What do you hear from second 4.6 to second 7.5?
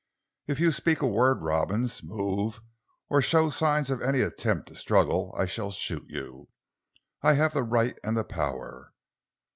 to struggle, I shall shoot you. I